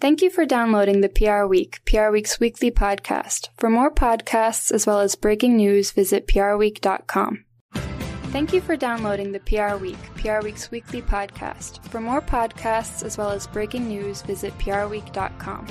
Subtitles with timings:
[0.00, 3.48] Thank you for downloading the PR Week, PR Week's weekly podcast.
[3.56, 7.44] For more podcasts as well as breaking news, visit prweek.com.
[8.30, 11.84] Thank you for downloading the PR Week, PR Week's weekly podcast.
[11.88, 15.66] For more podcasts as well as breaking news, visit prweek.com.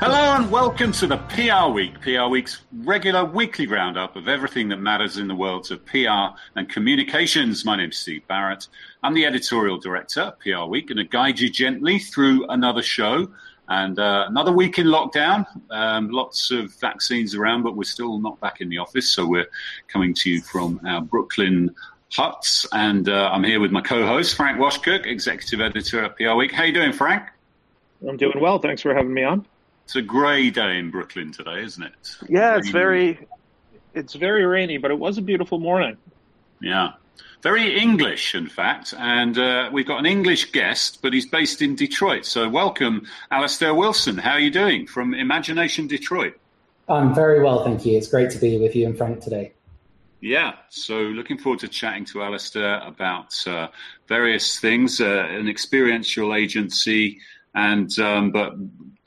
[0.00, 4.78] Hello and welcome to the PR Week, PR Week's regular weekly roundup of everything that
[4.78, 7.64] matters in the worlds of PR and communications.
[7.64, 8.66] My name's Steve Barrett.
[9.04, 13.28] I'm the editorial director PR Week and I guide you gently through another show
[13.70, 15.46] and uh, another week in lockdown.
[15.70, 19.08] Um, lots of vaccines around, but we're still not back in the office.
[19.10, 19.46] So we're
[19.86, 21.74] coming to you from our Brooklyn
[22.12, 22.66] huts.
[22.72, 26.50] And uh, I'm here with my co-host, Frank Washkuch, executive editor at PR Week.
[26.50, 27.22] How you doing, Frank?
[28.06, 28.58] I'm doing well.
[28.58, 29.46] Thanks for having me on.
[29.84, 32.16] It's a grey day in Brooklyn today, isn't it?
[32.28, 33.24] Yeah, it's very,
[33.94, 35.96] it's very rainy, but it was a beautiful morning.
[36.60, 36.92] Yeah.
[37.42, 38.92] Very English, in fact.
[38.98, 42.26] And uh, we've got an English guest, but he's based in Detroit.
[42.26, 44.18] So welcome, Alistair Wilson.
[44.18, 46.38] How are you doing from Imagination Detroit?
[46.88, 47.96] I'm very well, thank you.
[47.96, 49.52] It's great to be with you and Frank today.
[50.20, 53.68] Yeah, so looking forward to chatting to Alistair about uh,
[54.06, 57.20] various things, uh, an experiential agency,
[57.54, 58.54] and um, but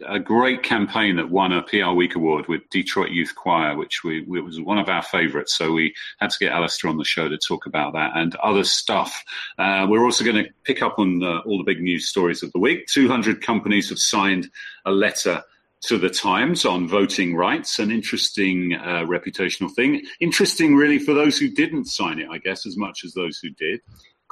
[0.07, 4.21] a great campaign that won a PR Week award with Detroit Youth Choir, which we,
[4.21, 5.55] was one of our favourites.
[5.55, 8.63] So we had to get Alistair on the show to talk about that and other
[8.63, 9.23] stuff.
[9.57, 12.51] Uh, we're also going to pick up on uh, all the big news stories of
[12.51, 12.87] the week.
[12.87, 14.49] 200 companies have signed
[14.85, 15.43] a letter
[15.83, 20.01] to the Times on voting rights, an interesting uh, reputational thing.
[20.21, 23.49] Interesting, really, for those who didn't sign it, I guess, as much as those who
[23.49, 23.81] did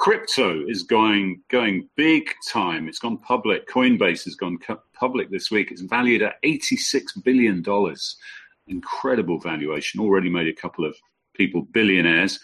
[0.02, 2.90] crypto is going going big time.
[2.90, 3.70] It's gone public.
[3.70, 4.58] Coinbase has gone
[4.96, 5.72] public this week.
[5.72, 8.18] It's valued at eighty six billion dollars.
[8.68, 10.02] Incredible valuation.
[10.02, 10.96] Already made a couple of
[11.36, 12.40] people billionaires.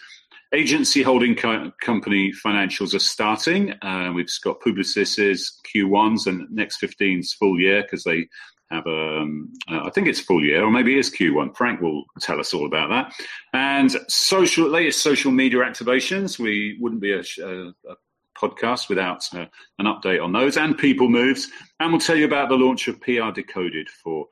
[0.54, 3.72] Agency holding co- company financials are starting.
[3.82, 8.28] Uh, we've got Publicis' Q1s and next 15's full year because they
[8.70, 11.56] have a, um, uh, I think it's full year, or maybe it's Q1.
[11.56, 13.14] Frank will tell us all about that.
[13.52, 16.38] And social, latest social media activations.
[16.38, 17.96] We wouldn't be a, a, a
[18.36, 19.46] podcast without uh,
[19.78, 21.48] an update on those and people moves.
[21.80, 24.26] And we'll tell you about the launch of PR Decoded for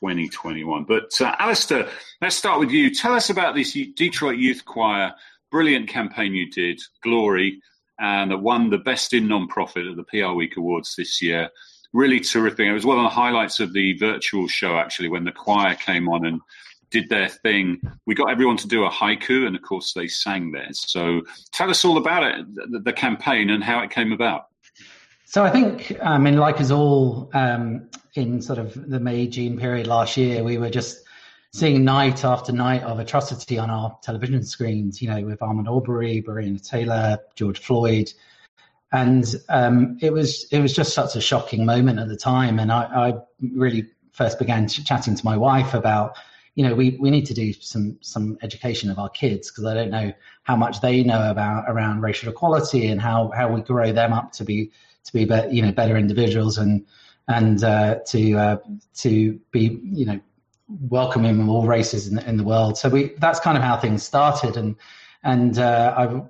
[0.00, 0.84] 2021.
[0.84, 1.88] But uh, Alistair,
[2.20, 2.92] let's start with you.
[2.92, 5.14] Tell us about this Detroit Youth Choir
[5.52, 7.60] brilliant campaign you did, Glory,
[8.00, 11.50] and that won the Best in Nonprofit at the PR Week Awards this year
[11.92, 12.66] really terrific.
[12.66, 16.08] It was one of the highlights of the virtual show, actually, when the choir came
[16.08, 16.40] on and
[16.90, 17.80] did their thing.
[18.06, 20.84] We got everyone to do a haiku, and of course, they sang theirs.
[20.86, 24.48] So tell us all about it, the, campaign, and how it came about.
[25.24, 29.58] So I think, I mean, like us all um, in sort of the May June
[29.58, 31.04] period last year, we were just
[31.52, 35.00] seeing night after night of atrocity on our television screens.
[35.00, 38.12] You know, with Ahmaud Arbery, Breonna Taylor, George Floyd,
[38.92, 42.58] and um, it was it was just such a shocking moment at the time.
[42.58, 46.16] And I, I really first began ch- chatting to my wife about,
[46.54, 49.72] you know, we, we need to do some some education of our kids because I
[49.72, 53.92] don't know how much they know about around racial equality and how how we grow
[53.92, 54.70] them up to be
[55.04, 56.84] to be, be you know better individuals and
[57.28, 58.56] and uh, to uh,
[58.96, 60.20] to be you know
[60.68, 62.76] welcoming all races in, in the world.
[62.76, 64.76] So we that's kind of how things started and
[65.24, 66.22] and uh, I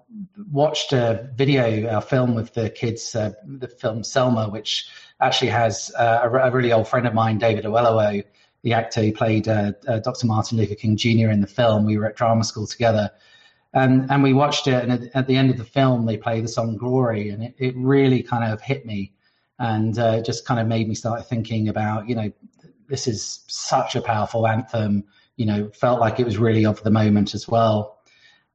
[0.51, 4.89] watched a video, a film with the kids, uh, the film Selma, which
[5.21, 8.23] actually has uh, a, a, really old friend of mine, David Oyelowo,
[8.63, 10.27] the actor who played uh, uh, Dr.
[10.27, 11.31] Martin Luther King Jr.
[11.31, 11.87] in the film.
[11.87, 13.11] We were at drama school together.
[13.73, 16.43] And, and we watched it, and at, at the end of the film, they play
[16.43, 19.15] the song Glory, and it, it really kind of hit me
[19.59, 22.31] and just kind of made me start thinking about, you know,
[22.89, 25.05] this is such a powerful anthem,
[25.37, 28.02] you know, felt like it was really of the moment as well.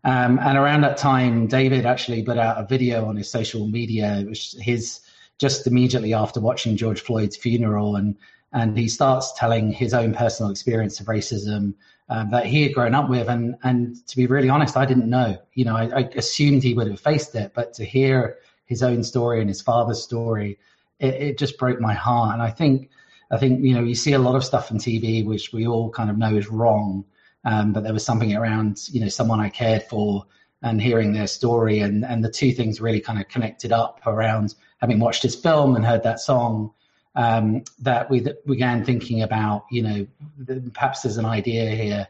[0.08, 4.24] Um, and around that time, David actually put out a video on his social media,
[4.26, 5.02] which his
[5.38, 8.16] just immediately after watching George Floyd's funeral, and
[8.54, 11.74] and he starts telling his own personal experience of racism
[12.08, 15.10] um, that he had grown up with, and and to be really honest, I didn't
[15.10, 15.40] know.
[15.56, 19.04] You know, I, I assumed he would have faced it, but to hear his own
[19.04, 20.58] story and his father's story,
[21.02, 22.32] it, it just broke my heart.
[22.34, 22.92] And I think
[23.30, 25.90] I think you know you see a lot of stuff on TV which we all
[25.90, 27.04] kind of know is wrong
[27.46, 30.26] um, but there was something around, you know, someone I cared for
[30.62, 34.56] and hearing their story, and and the two things really kind of connected up around
[34.80, 36.74] having watched his film and heard that song.
[37.16, 40.08] Um, that we began thinking about, you know,
[40.72, 42.08] perhaps there's an idea here.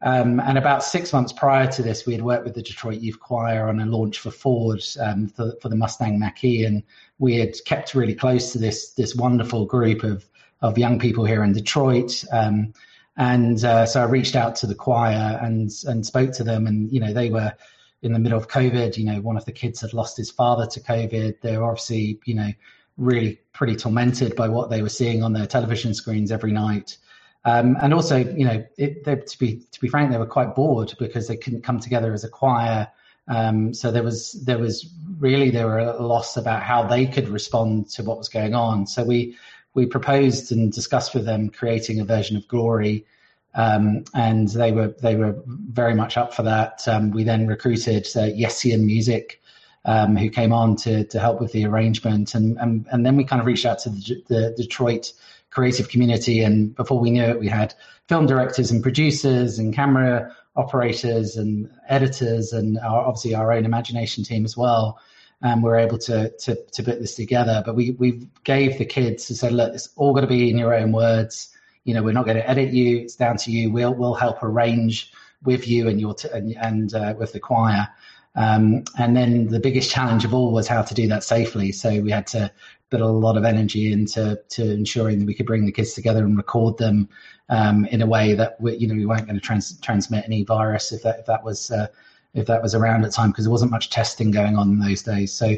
[0.00, 3.18] Um, and about six months prior to this, we had worked with the Detroit Youth
[3.18, 6.82] Choir on a launch for Ford um, for, for, the Mustang Mach-E, and
[7.18, 10.28] we had kept really close to this this wonderful group of
[10.62, 12.24] of young people here in Detroit.
[12.32, 12.72] Um,
[13.18, 16.90] and uh, so I reached out to the choir and and spoke to them, and
[16.90, 17.52] you know they were
[18.00, 18.96] in the middle of COVID.
[18.96, 21.40] You know, one of the kids had lost his father to COVID.
[21.40, 22.52] They were obviously you know
[22.96, 26.96] really pretty tormented by what they were seeing on their television screens every night.
[27.44, 30.54] Um, and also, you know, it, they, to be to be frank, they were quite
[30.54, 32.88] bored because they couldn't come together as a choir.
[33.26, 37.06] Um, so there was there was really they were at a loss about how they
[37.06, 38.86] could respond to what was going on.
[38.86, 39.36] So we
[39.78, 43.06] we proposed and discussed with them creating a version of Glory,
[43.54, 46.86] um, and they were they were very much up for that.
[46.88, 49.40] Um, we then recruited uh, Yessian Music,
[49.84, 53.24] um, who came on to to help with the arrangement, and and, and then we
[53.24, 55.12] kind of reached out to the, the Detroit
[55.50, 57.72] creative community, and before we knew it, we had
[58.08, 64.24] film directors and producers and camera operators and editors, and our, obviously our own imagination
[64.24, 64.98] team as well
[65.42, 67.62] and we're able to to to put this together.
[67.64, 70.58] But we we gave the kids to say, look, it's all going to be in
[70.58, 71.54] your own words.
[71.84, 72.98] You know, we're not going to edit you.
[72.98, 73.70] It's down to you.
[73.70, 75.12] We'll we'll help arrange
[75.44, 77.88] with you and your t- and, and uh, with the choir.
[78.34, 81.72] Um, and then the biggest challenge of all was how to do that safely.
[81.72, 82.52] So we had to
[82.90, 86.24] put a lot of energy into to ensuring that we could bring the kids together
[86.24, 87.08] and record them
[87.48, 90.44] um, in a way that we, you know we weren't going to trans- transmit any
[90.44, 91.86] virus if that if that was uh,
[92.34, 94.78] if that was around at the time because there wasn't much testing going on in
[94.78, 95.32] those days.
[95.32, 95.56] So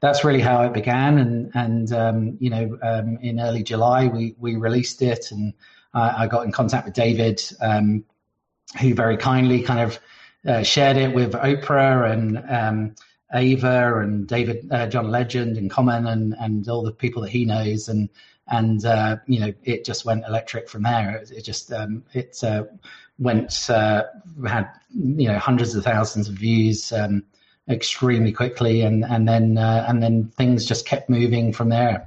[0.00, 1.18] that's really how it began.
[1.18, 5.52] And and um, you know, um, in early July we we released it, and
[5.94, 8.04] I, I got in contact with David, um,
[8.80, 9.98] who very kindly kind of
[10.46, 12.94] uh, shared it with Oprah and um,
[13.34, 17.44] Ava and David uh, John Legend and Common and and all the people that he
[17.44, 18.08] knows and
[18.48, 21.16] and uh, you know it just went electric from there.
[21.16, 22.64] It, it just um, it uh,
[23.20, 24.04] went uh,
[24.46, 27.22] had you know hundreds of thousands of views um,
[27.68, 32.06] extremely quickly, and and then uh, and then things just kept moving from there.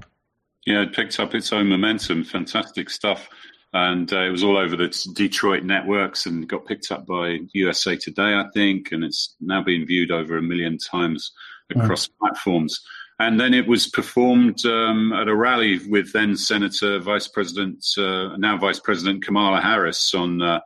[0.65, 2.23] Yeah, it picked up its own momentum.
[2.23, 3.29] Fantastic stuff.
[3.73, 7.95] And uh, it was all over the Detroit networks and got picked up by USA
[7.95, 8.91] Today, I think.
[8.91, 11.31] And it's now being viewed over a million times
[11.75, 12.11] across mm.
[12.19, 12.85] platforms.
[13.19, 18.35] And then it was performed um, at a rally with then Senator, Vice President, uh,
[18.37, 20.59] now Vice President Kamala Harris on uh,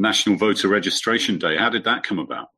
[0.00, 1.56] National Voter Registration Day.
[1.56, 2.48] How did that come about?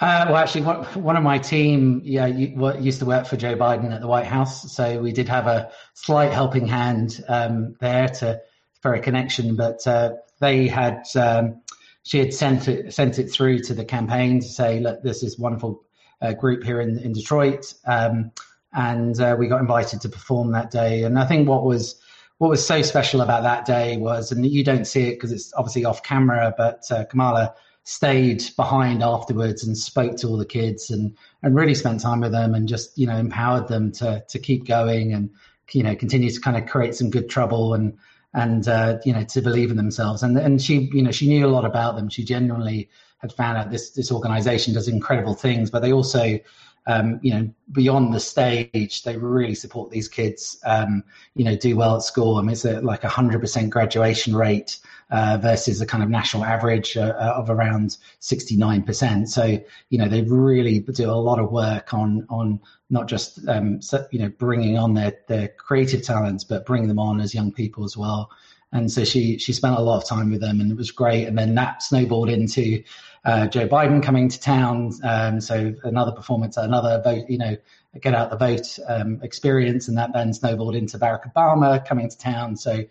[0.00, 4.00] Uh, well, actually, one of my team yeah, used to work for Joe Biden at
[4.00, 8.40] the White House, so we did have a slight helping hand um, there to
[8.80, 9.54] for a connection.
[9.54, 11.62] But uh, they had um,
[12.02, 15.38] she had sent it sent it through to the campaign to say, look, this is
[15.38, 15.84] wonderful
[16.20, 18.32] uh, group here in in Detroit, um,
[18.72, 21.04] and uh, we got invited to perform that day.
[21.04, 22.00] And I think what was
[22.42, 25.54] what was so special about that day was, and you don't see it because it's
[25.54, 27.54] obviously off camera, but uh, Kamala
[27.84, 32.32] stayed behind afterwards and spoke to all the kids and and really spent time with
[32.32, 35.30] them and just you know empowered them to to keep going and
[35.70, 37.96] you know continue to kind of create some good trouble and
[38.34, 40.24] and uh, you know to believe in themselves.
[40.24, 42.08] And and she you know she knew a lot about them.
[42.08, 46.40] She genuinely had found out this this organization does incredible things but they also
[46.86, 51.76] um, you know, beyond the stage, they really support these kids, um, you know, do
[51.76, 52.36] well at school.
[52.36, 54.78] I mean, it's a, like a hundred percent graduation rate
[55.10, 59.28] uh, versus a kind of national average uh, uh of around 69%.
[59.28, 63.80] So, you know, they really do a lot of work on, on not just, um,
[64.10, 67.84] you know, bringing on their, their creative talents, but bringing them on as young people
[67.84, 68.30] as well.
[68.72, 71.26] And so she, she spent a lot of time with them and it was great.
[71.26, 72.82] And then that snowballed into,
[73.24, 74.92] uh, Joe Biden coming to town.
[75.04, 77.56] Um, so another performance, another vote, you know,
[78.00, 82.18] get out the vote um, experience, and that then snowballed into Barack Obama coming to
[82.18, 82.56] town.
[82.56, 82.84] So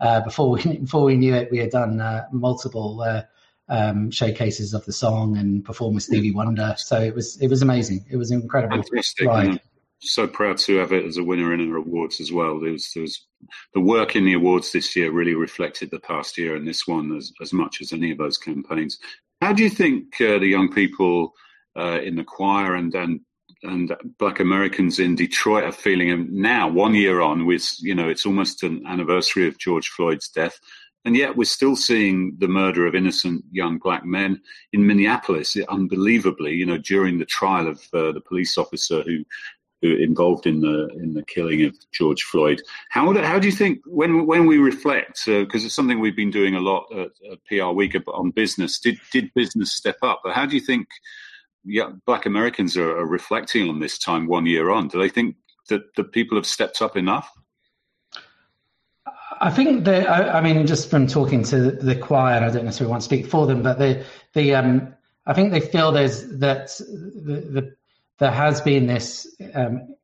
[0.00, 3.22] uh, before we before we knew it, we had done uh, multiple uh,
[3.68, 6.74] um, showcases of the song and performed with Stevie Wonder.
[6.78, 8.06] So it was it was amazing.
[8.10, 8.82] It was incredible.
[8.82, 9.26] Fantastic.
[9.26, 9.60] Ride.
[10.00, 12.60] So proud to have it as a winner in our awards as well.
[12.60, 13.26] There was, there was
[13.74, 17.16] the work in the awards this year really reflected the past year and this one
[17.16, 18.98] as, as much as any of those campaigns.
[19.40, 21.32] How do you think uh, the young people
[21.78, 23.20] uh, in the choir and, and
[23.62, 28.26] and Black Americans in Detroit are feeling now, one year on, with you know it's
[28.26, 30.58] almost an anniversary of George Floyd's death,
[31.04, 34.40] and yet we're still seeing the murder of innocent young black men
[34.72, 35.56] in Minneapolis.
[35.68, 39.24] Unbelievably, you know, during the trial of uh, the police officer who
[40.02, 42.60] involved in the in the killing of George Floyd.
[42.90, 46.16] How do, how do you think when when we reflect because uh, it's something we've
[46.16, 48.78] been doing a lot at, at, PR Week on business?
[48.78, 50.20] Did did business step up?
[50.24, 50.88] But how do you think
[51.64, 54.88] yeah, Black Americans are, are reflecting on this time one year on?
[54.88, 55.36] Do they think
[55.68, 57.30] that the people have stepped up enough?
[59.40, 62.90] I think that I, I, mean, just from talking to the choir, I don't necessarily
[62.90, 64.94] want to speak for them, but the the um,
[65.26, 67.75] I think they feel there's that the, the
[68.18, 69.94] there has been this um,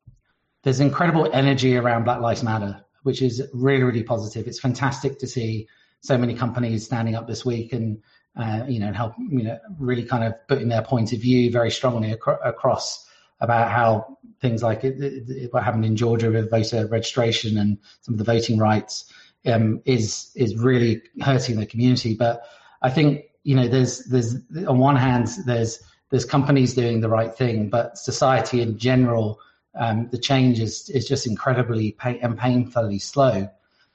[0.63, 4.47] there's incredible energy around Black Lives Matter, which is really really positive.
[4.47, 5.67] It's fantastic to see
[6.01, 8.01] so many companies standing up this week and
[8.35, 11.71] uh, you know help you know really kind of putting their point of view very
[11.71, 13.07] strongly acro- across
[13.39, 18.13] about how things like it, it, what happened in Georgia with voter registration and some
[18.13, 19.11] of the voting rights
[19.45, 22.15] um, is is really hurting the community.
[22.15, 22.43] But
[22.81, 24.35] I think you know there's there's
[24.67, 29.39] on one hand there's there's companies doing the right thing, but society in general,
[29.73, 33.49] um, the change is is just incredibly pain, and painfully slow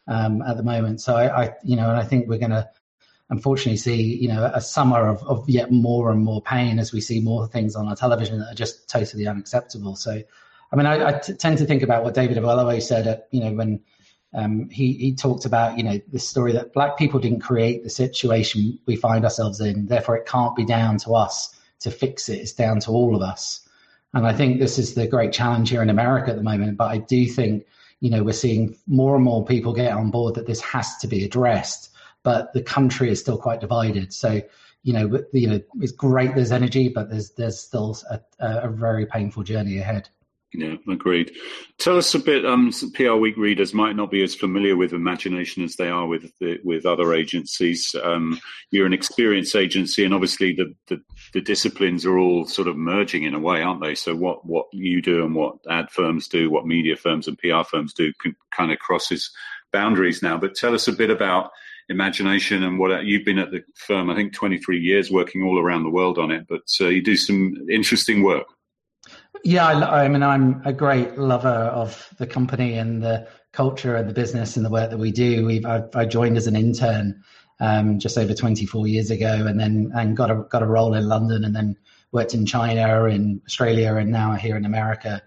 [0.08, 1.00] um, at the moment.
[1.00, 2.68] So I, I you know and I think we're going to
[3.30, 7.00] unfortunately see you know a summer of, of yet more and more pain as we
[7.00, 9.94] see more things on our television that are just totally unacceptable.
[9.94, 10.20] So,
[10.72, 13.44] I mean, I, I t- tend to think about what David Oyelowo said at you
[13.44, 13.80] know when
[14.34, 17.90] um, he he talked about you know this story that black people didn't create the
[17.90, 22.38] situation we find ourselves in, therefore it can't be down to us to fix it.
[22.38, 23.66] It's down to all of us.
[24.14, 26.76] And I think this is the great challenge here in America at the moment.
[26.76, 27.66] But I do think
[28.00, 31.08] you know we're seeing more and more people get on board that this has to
[31.08, 31.88] be addressed
[32.22, 34.12] but the country is still quite divided.
[34.12, 34.42] So,
[34.82, 39.06] you know, you know, it's great there's energy, but there's there's still a, a very
[39.06, 40.08] painful journey ahead.
[40.54, 41.32] Yeah, agreed.
[41.76, 42.46] Tell us a bit.
[42.46, 46.32] Um, PR Week readers might not be as familiar with Imagination as they are with
[46.40, 47.94] the, with other agencies.
[48.02, 48.40] Um,
[48.70, 51.02] you're an experienced agency, and obviously the, the,
[51.34, 53.94] the disciplines are all sort of merging in a way, aren't they?
[53.94, 57.62] So what what you do and what ad firms do, what media firms and PR
[57.64, 58.10] firms do,
[58.50, 59.30] kind of crosses
[59.70, 60.38] boundaries now.
[60.38, 61.50] But tell us a bit about
[61.90, 65.82] imagination and what you've been at the firm, I think 23 years working all around
[65.82, 68.46] the world on it, but uh, you do some interesting work.
[69.44, 74.08] Yeah, I, I, mean, I'm a great lover of the company and the culture and
[74.08, 75.46] the business and the work that we do.
[75.46, 77.22] We've I, I joined as an intern
[77.60, 81.08] um, just over 24 years ago, and then and got a got a role in
[81.08, 81.76] London, and then
[82.12, 85.22] worked in China, in Australia, and now here in America.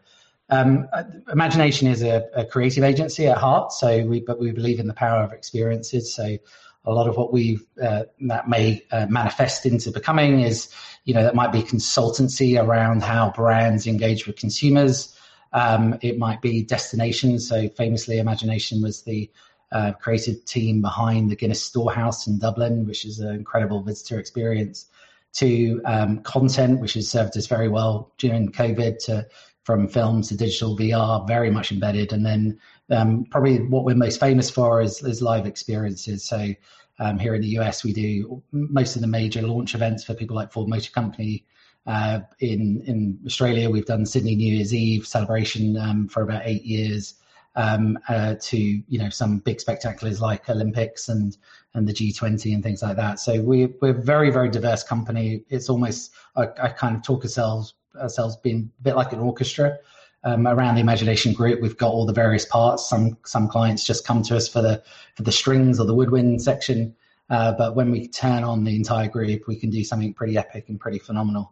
[0.50, 0.88] Um,
[1.32, 4.94] Imagination is a, a, creative agency at heart, so we but we believe in the
[4.94, 6.13] power of experiences.
[6.13, 6.38] So
[6.84, 10.70] a lot of what we uh, that may uh, manifest into becoming is
[11.03, 15.17] you know that might be consultancy around how brands engage with consumers.
[15.53, 17.48] Um, it might be destinations.
[17.48, 19.29] So famously, Imagination was the
[19.72, 24.88] uh, creative team behind the Guinness Storehouse in Dublin, which is an incredible visitor experience.
[25.36, 29.25] To um, content, which has served us very well during COVID, to
[29.63, 32.12] from films to digital VR, very much embedded.
[32.12, 36.25] And then um, probably what we're most famous for is, is live experiences.
[36.25, 36.53] So
[37.00, 40.36] um, here in the US, we do most of the major launch events for people
[40.36, 41.46] like Ford Motor Company.
[41.88, 46.64] Uh, in in Australia, we've done Sydney New Year's Eve celebration um, for about eight
[46.64, 47.16] years.
[47.54, 51.36] Um, uh, to you know some big spectaculars like Olympics and
[51.74, 53.20] and the G20 and things like that.
[53.20, 55.44] So we we're a very very diverse company.
[55.50, 59.78] It's almost I, I kind of talk ourselves ourselves being a bit like an orchestra.
[60.24, 62.88] Um, around the imagination group, we've got all the various parts.
[62.88, 64.84] Some some clients just come to us for the
[65.16, 66.96] for the strings or the woodwind section,
[67.30, 70.66] uh, but when we turn on the entire group, we can do something pretty epic
[70.70, 71.51] and pretty phenomenal.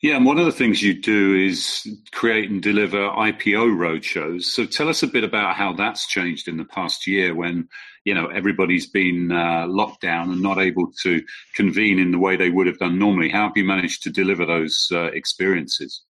[0.00, 4.44] Yeah, and one of the things you do is create and deliver IPO roadshows.
[4.44, 7.68] So tell us a bit about how that's changed in the past year when,
[8.04, 11.20] you know, everybody's been uh, locked down and not able to
[11.56, 13.28] convene in the way they would have done normally.
[13.28, 16.04] How have you managed to deliver those uh, experiences?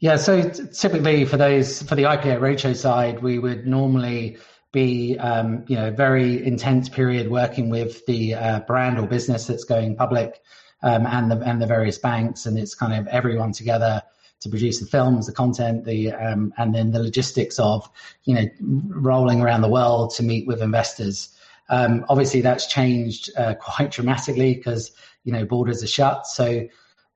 [0.00, 4.38] Yeah, so typically for those for the IPO roadshow side, we would normally
[4.72, 9.64] be um, you know very intense period working with the uh, brand or business that's
[9.64, 10.40] going public
[10.82, 14.02] um, and the and the various banks, and it's kind of everyone together
[14.40, 17.88] to produce the films, the content, the um, and then the logistics of
[18.24, 21.28] you know rolling around the world to meet with investors.
[21.68, 24.92] Um, obviously, that's changed uh, quite dramatically because
[25.24, 26.26] you know borders are shut.
[26.26, 26.66] So,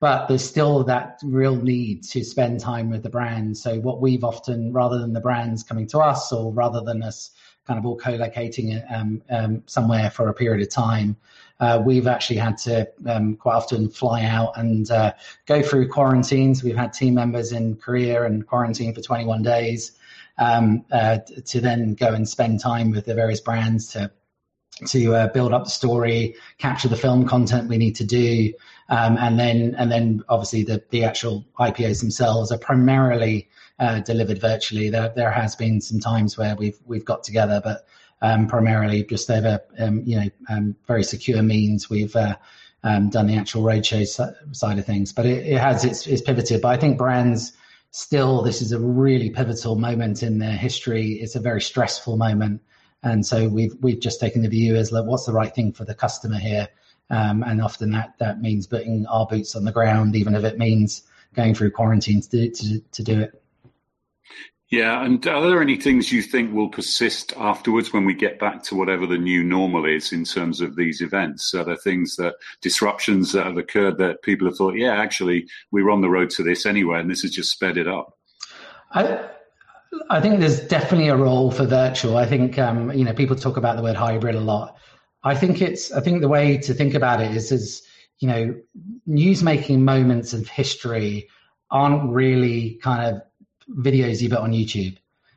[0.04, 3.62] but there's still that real need to spend time with the brands.
[3.62, 7.30] So, what we've often, rather than the brands coming to us, or rather than us
[7.66, 11.16] kind of all co-locating um, um, somewhere for a period of time,
[11.58, 15.14] uh, we've actually had to um, quite often fly out and uh,
[15.46, 16.62] go through quarantines.
[16.62, 19.92] We've had team members in Korea and quarantine for 21 days
[20.36, 24.10] um, uh, to then go and spend time with the various brands to
[24.86, 28.52] to uh, build up the story, capture the film content we need to do,
[28.88, 33.48] um, and then and then obviously the the actual IPOs themselves are primarily
[33.78, 34.90] uh, delivered virtually.
[34.90, 37.86] There there has been some times where we've we've got together, but
[38.20, 41.88] um, primarily just over um, you know um, very secure means.
[41.88, 42.36] We've uh,
[42.82, 44.06] um, done the actual roadshow
[44.52, 46.60] side of things, but it, it has it's, it's pivoted.
[46.60, 47.52] But I think brands
[47.90, 51.12] still this is a really pivotal moment in their history.
[51.12, 52.60] It's a very stressful moment,
[53.02, 55.86] and so we've we've just taken the view as like what's the right thing for
[55.86, 56.68] the customer here.
[57.10, 60.58] Um, and often that, that means putting our boots on the ground, even if it
[60.58, 61.02] means
[61.34, 63.40] going through quarantine to, to, to do it.
[64.70, 68.62] Yeah, and are there any things you think will persist afterwards when we get back
[68.64, 71.54] to whatever the new normal is in terms of these events?
[71.54, 75.82] Are there things that disruptions that have occurred that people have thought, yeah, actually, we
[75.82, 78.18] were on the road to this anyway, and this has just sped it up?
[78.92, 79.28] I,
[80.10, 82.16] I think there's definitely a role for virtual.
[82.16, 84.76] I think um, you know people talk about the word hybrid a lot.
[85.24, 87.82] I think it's I think the way to think about it is is
[88.18, 88.54] you know
[89.06, 91.28] news making moments of history
[91.70, 93.22] aren't really kind of
[93.82, 94.96] videos you put on YouTube.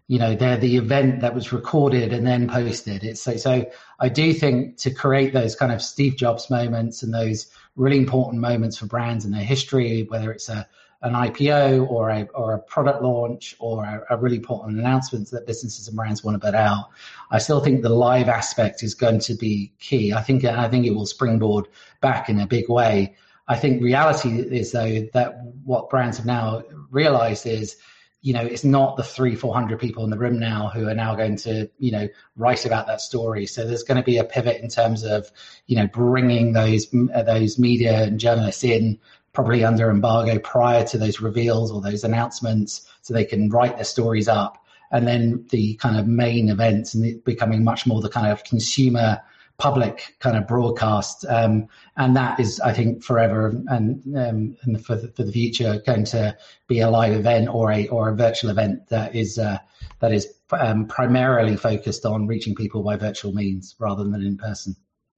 [0.09, 3.03] You know, they're the event that was recorded and then posted.
[3.03, 3.65] It's so, so
[3.99, 8.41] I do think to create those kind of Steve Jobs moments and those really important
[8.41, 10.67] moments for brands and their history, whether it's a
[11.01, 15.45] an IPO or a or a product launch or a, a really important announcement that
[15.45, 16.89] businesses and brands want to put out.
[17.31, 20.13] I still think the live aspect is going to be key.
[20.13, 21.67] I think I think it will springboard
[22.01, 23.15] back in a big way.
[23.47, 27.77] I think reality is though that what brands have now realized is
[28.21, 31.15] you know, it's not the three, 400 people in the room now who are now
[31.15, 33.45] going to, you know, write about that story.
[33.45, 35.31] So there's going to be a pivot in terms of,
[35.67, 38.99] you know, bringing those, those media and journalists in
[39.37, 43.85] probably under embargo prior to those reveals or those announcements so they can write their
[43.85, 44.65] stories up.
[44.89, 49.21] And then the kind of main events and becoming much more the kind of consumer
[49.59, 51.67] public kind of broadcast, um,
[51.97, 56.05] and that is, I think, forever and, um, and for, the, for the future going
[56.05, 59.59] to be a live event or a or a virtual event that is uh,
[59.99, 64.75] that is um, primarily focused on reaching people by virtual means rather than in person.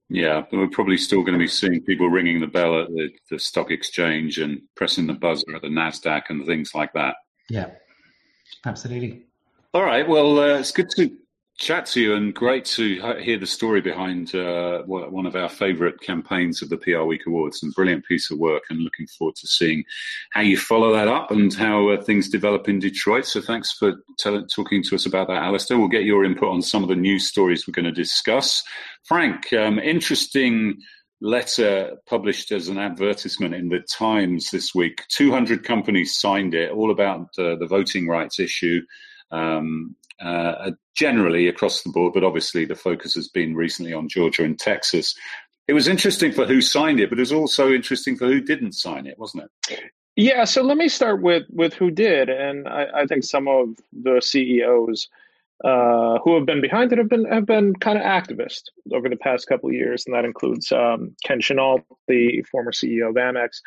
[0.09, 3.09] Yeah, but we're probably still going to be seeing people ringing the bell at the,
[3.29, 7.15] the stock exchange and pressing the buzzer at the Nasdaq and things like that.
[7.47, 7.67] Yeah,
[8.65, 9.27] absolutely.
[9.73, 10.07] All right.
[10.07, 11.11] Well, uh, it's good to
[11.59, 15.99] chat to you and great to hear the story behind uh, one of our favourite
[15.99, 19.47] campaigns of the PR Week Awards and brilliant piece of work and looking forward to
[19.47, 19.83] seeing
[20.31, 23.25] how you follow that up and how uh, things develop in Detroit.
[23.25, 25.77] So thanks for tell- talking to us about that, Alistair.
[25.77, 28.63] We'll get your input on some of the news stories we're going to discuss.
[29.03, 30.77] Frank, um, interesting
[31.19, 35.03] letter published as an advertisement in the Times this week.
[35.09, 38.81] 200 companies signed it, all about uh, the voting rights issue.
[39.31, 44.43] Um, uh, generally across the board, but obviously the focus has been recently on Georgia
[44.43, 45.15] and Texas.
[45.67, 48.73] It was interesting for who signed it, but it was also interesting for who didn't
[48.73, 49.79] sign it, wasn't it?
[50.15, 53.69] Yeah, so let me start with with who did, and I, I think some of
[53.93, 55.07] the CEOs
[55.63, 59.15] uh, who have been behind it have been have been kind of activists over the
[59.15, 63.61] past couple of years, and that includes um, Ken Chenault, the former CEO of Amex,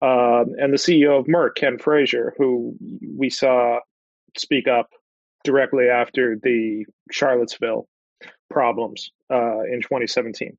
[0.00, 2.74] um, and the CEO of Merck, Ken Frazier, who
[3.18, 3.80] we saw
[4.36, 4.90] speak up
[5.44, 7.88] directly after the Charlottesville
[8.50, 10.56] problems uh, in 2017.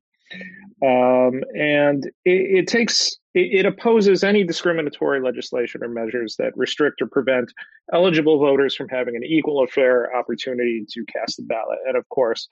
[0.84, 7.02] Um, and it, it takes it, it, opposes any discriminatory legislation or measures that restrict
[7.02, 7.52] or prevent
[7.92, 11.78] eligible voters from having an equal or fair opportunity to cast a ballot.
[11.86, 12.48] And of course,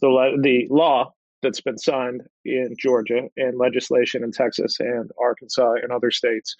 [0.00, 1.12] the the law
[1.42, 6.56] that's been signed in Georgia and legislation in Texas and Arkansas and other states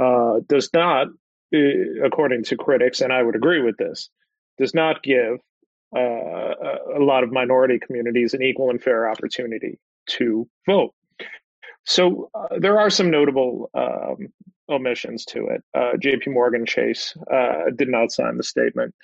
[0.00, 1.08] uh, does not,
[1.54, 4.10] uh, according to critics, and I would agree with this,
[4.58, 5.38] does not give
[5.96, 6.54] uh,
[6.96, 10.92] a lot of minority communities an equal and fair opportunity to vote.
[11.84, 14.28] So uh, there are some notable um,
[14.68, 15.64] omissions to it.
[15.74, 16.30] Uh, J.P.
[16.30, 18.94] Morgan Chase uh, did not sign the statement.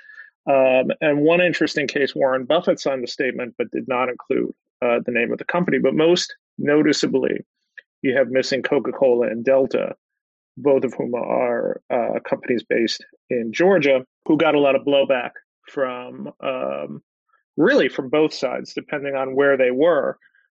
[0.46, 4.98] Um, and one interesting case, Warren Buffett signed the statement but did not include uh,
[5.06, 5.78] the name of the company.
[5.78, 7.40] But most noticeably,
[8.02, 9.94] you have missing Coca Cola and Delta,
[10.58, 15.30] both of whom are uh, companies based in Georgia, who got a lot of blowback
[15.68, 17.02] from um,
[17.56, 20.18] really from both sides, depending on where they were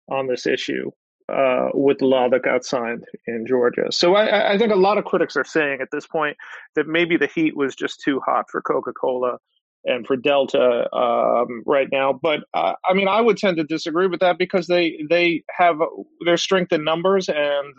[0.09, 0.91] on this issue
[1.29, 3.91] uh, with the law that got signed in Georgia.
[3.91, 6.37] So I, I, think a lot of critics are saying at this point
[6.75, 9.37] that maybe the heat was just too hot for Coca Cola
[9.85, 12.13] and for Delta um, right now.
[12.13, 15.77] But uh, I mean, I would tend to disagree with that because they they have
[16.25, 17.73] their strength in numbers and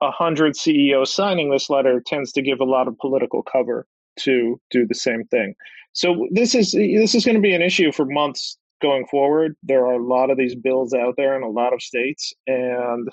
[0.00, 3.86] a hundred CEOs signing this letter tends to give a lot of political cover
[4.18, 5.54] to do the same thing.
[5.92, 9.56] So this is this is going to be an issue for months going forward.
[9.62, 13.08] There are a lot of these bills out there in a lot of states, and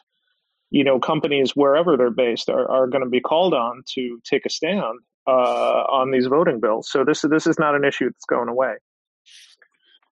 [0.69, 4.45] you know companies wherever they're based are, are going to be called on to take
[4.45, 6.89] a stand uh, on these voting bills.
[6.91, 8.75] So this this is not an issue that's going away.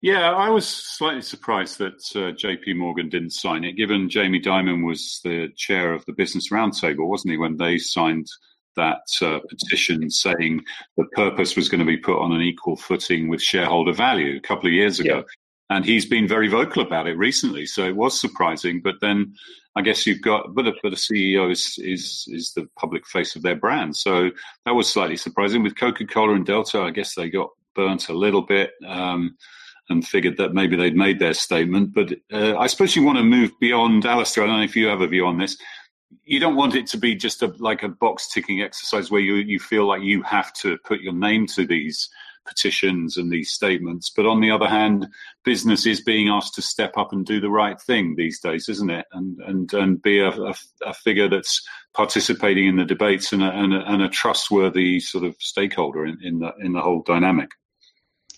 [0.02, 2.74] Yeah, I was slightly surprised that uh, J.P.
[2.74, 7.32] Morgan didn't sign it, given Jamie Dimon was the chair of the Business Roundtable, wasn't
[7.32, 8.28] he, when they signed
[8.78, 10.64] that uh, petition saying
[10.96, 14.42] the purpose was going to be put on an equal footing with shareholder value a
[14.42, 15.24] couple of years ago.
[15.70, 17.66] and he's been very vocal about it recently.
[17.66, 18.82] So it was surprising.
[18.82, 19.34] But then
[19.76, 23.36] I guess you've got, but a, but a CEO is, is is the public face
[23.36, 23.96] of their brand.
[23.96, 24.32] So
[24.66, 25.64] that was slightly surprising.
[25.64, 28.72] With Coca Cola and Delta, I guess they got burnt a little bit.
[28.88, 29.38] Um,
[29.90, 31.94] and figured that maybe they'd made their statement.
[31.94, 34.44] But uh, I suppose you want to move beyond Alistair.
[34.44, 35.58] I don't know if you have a view on this.
[36.24, 39.36] You don't want it to be just a, like a box ticking exercise where you,
[39.36, 42.10] you feel like you have to put your name to these
[42.46, 44.10] petitions and these statements.
[44.10, 45.08] But on the other hand,
[45.44, 48.90] business is being asked to step up and do the right thing these days, isn't
[48.90, 49.06] it?
[49.12, 53.50] And and and be a, a, a figure that's participating in the debates and a,
[53.52, 57.52] and a, and a trustworthy sort of stakeholder in, in the in the whole dynamic.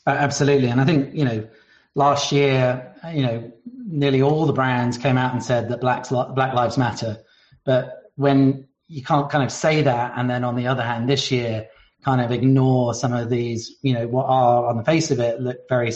[0.07, 1.47] Uh, absolutely, and I think you know
[1.95, 3.51] last year, you know,
[3.85, 7.19] nearly all the brands came out and said that Black Black Lives Matter,
[7.63, 11.31] but when you can't kind of say that, and then on the other hand, this
[11.31, 11.67] year
[12.03, 15.39] kind of ignore some of these, you know, what are on the face of it
[15.39, 15.91] look very,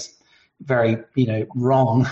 [0.62, 2.08] very, you know, wrong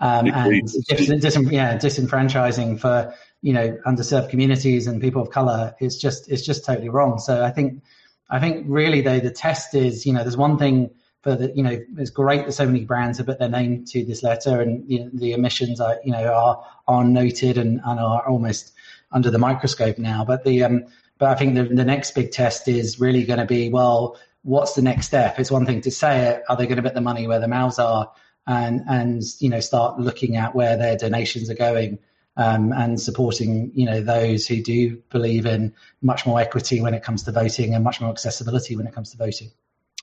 [0.00, 5.74] um, and dis- dis- yeah, disenfranchising for you know underserved communities and people of color.
[5.80, 7.18] It's just it's just totally wrong.
[7.18, 7.82] So I think
[8.28, 10.90] I think really though the test is you know there's one thing
[11.24, 14.04] for the you know it's great that so many brands have put their name to
[14.04, 17.98] this letter and you know, the emissions are you know are are noted and, and
[17.98, 18.72] are almost
[19.10, 20.24] under the microscope now.
[20.24, 20.84] But the um,
[21.18, 24.74] but I think the, the next big test is really going to be well, what's
[24.74, 25.40] the next step?
[25.40, 26.42] It's one thing to say it.
[26.48, 28.12] Are they going to put the money where the mouths are?
[28.46, 31.98] And, and you know start looking at where their donations are going
[32.36, 37.02] um, and supporting you know those who do believe in much more equity when it
[37.02, 39.50] comes to voting and much more accessibility when it comes to voting.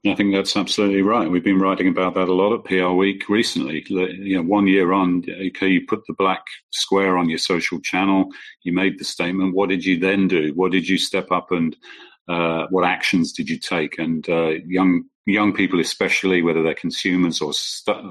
[0.04, 1.30] I think that's absolutely right.
[1.30, 3.86] We've been writing about that a lot at PR Week recently.
[3.88, 8.30] You know, one year on, okay, you put the black square on your social channel,
[8.64, 9.54] you made the statement.
[9.54, 10.54] What did you then do?
[10.56, 11.78] What did you step up and
[12.28, 14.00] uh, what actions did you take?
[14.00, 17.54] And uh, young young people, especially whether they're consumers or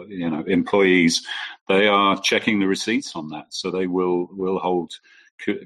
[0.07, 1.27] you know employees,
[1.69, 4.93] they are checking the receipts on that, so they will will hold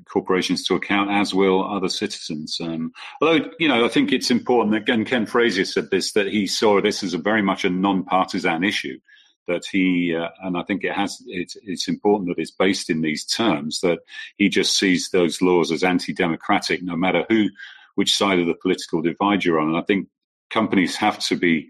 [0.07, 2.59] corporations to account, as will other citizens.
[2.61, 4.75] Um, although, you know, I think it's important.
[4.75, 8.65] Again, Ken Frazier said this that he saw this as a very much a non-partisan
[8.65, 8.99] issue.
[9.47, 11.23] That he uh, and I think it has.
[11.27, 13.81] It's, it's important that it's based in these terms.
[13.81, 13.99] That
[14.39, 17.51] he just sees those laws as anti-democratic, no matter who,
[17.95, 19.69] which side of the political divide you're on.
[19.69, 20.09] And I think
[20.51, 21.69] companies have to be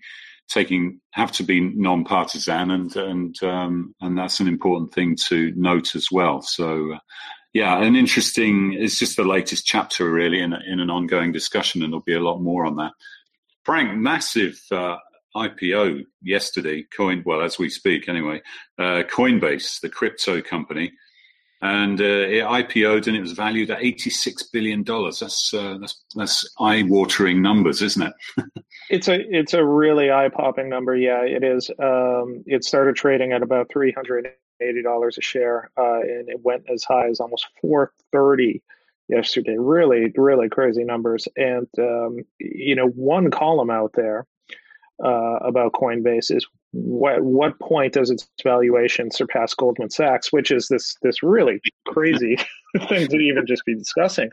[0.49, 5.95] taking have to be non-partisan and and um, and that's an important thing to note
[5.95, 6.99] as well so uh,
[7.55, 8.73] yeah, an interesting.
[8.75, 12.21] It's just the latest chapter, really, in, in an ongoing discussion, and there'll be a
[12.21, 12.93] lot more on that.
[13.65, 14.97] Frank, massive uh,
[15.37, 16.85] IPO yesterday.
[16.95, 18.43] Coin, well, as we speak, anyway.
[18.77, 20.93] Uh, Coinbase, the crypto company,
[21.63, 25.21] and uh, it IPO'd, and it was valued at eighty-six billion dollars.
[25.21, 28.13] That's uh, that's that's eye-watering numbers, isn't it?
[28.91, 30.97] it's a it's a really eye-popping number.
[30.97, 31.71] Yeah, it is.
[31.79, 34.27] Um, it started trading at about three hundred
[34.61, 38.63] eighty dollars a share, uh, and it went as high as almost four thirty
[39.09, 39.57] yesterday.
[39.59, 41.29] Really, really crazy numbers.
[41.37, 44.27] And um, you know, one column out there
[45.05, 50.69] uh, about Coinbase is what what point does its valuation surpass Goldman Sachs, which is
[50.69, 52.37] this this really crazy
[52.89, 54.31] thing to even just be discussing.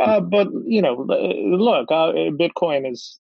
[0.00, 3.18] Uh, but you know, look, uh, Bitcoin is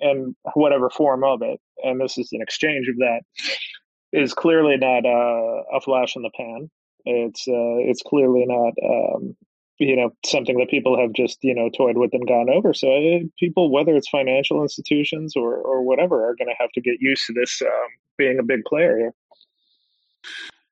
[0.00, 3.20] and whatever form of it, and this is an exchange of that
[4.12, 6.70] is clearly not uh, a flash in the pan.
[7.04, 9.36] It's uh, it's clearly not um,
[9.78, 12.74] you know something that people have just you know toyed with and gone over.
[12.74, 16.80] So uh, people, whether it's financial institutions or or whatever, are going to have to
[16.80, 19.14] get used to this um, being a big player here.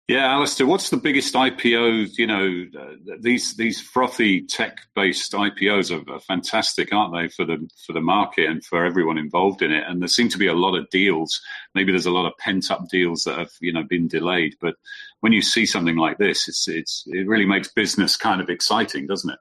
[0.08, 2.16] Yeah, Alistair, what's the biggest IPO?
[2.16, 7.68] You know, uh, these these frothy tech-based IPOs are, are, fantastic, aren't they, for the
[7.84, 9.82] for the market and for everyone involved in it?
[9.84, 11.40] And there seem to be a lot of deals.
[11.74, 14.54] Maybe there's a lot of pent-up deals that have you know been delayed.
[14.60, 14.76] But
[15.20, 19.08] when you see something like this, it's it's it really makes business kind of exciting,
[19.08, 19.38] doesn't it?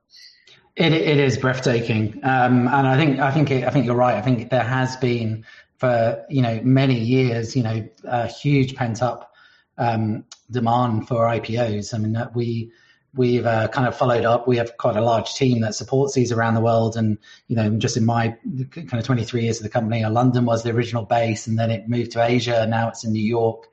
[0.77, 4.15] It it is breathtaking, um, and I think I think it, I think you're right.
[4.15, 5.45] I think there has been
[5.77, 9.31] for you know many years, you know, a huge pent-up
[9.77, 11.93] um, demand for IPOs.
[11.93, 12.71] I mean, we
[13.15, 14.47] we've uh, kind of followed up.
[14.47, 17.69] We have quite a large team that supports these around the world, and you know,
[17.77, 18.35] just in my
[18.71, 21.71] kind of 23 years of the company, uh, London was the original base, and then
[21.71, 23.67] it moved to Asia, now it's in New York.